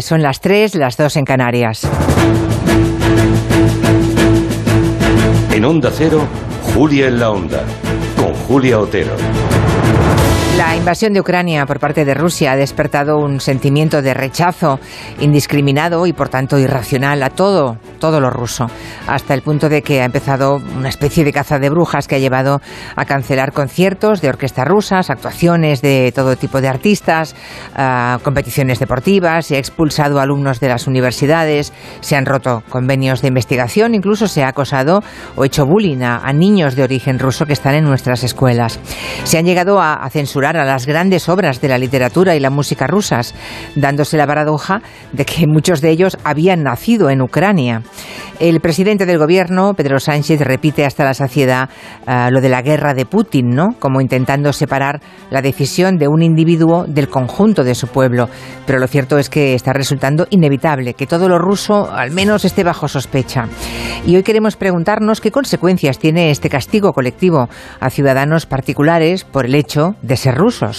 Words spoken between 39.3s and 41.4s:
han llegado a, a censurar a las grandes